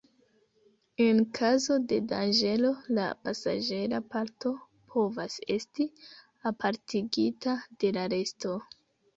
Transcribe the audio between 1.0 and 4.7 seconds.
En kazo de danĝero la pasaĝera parto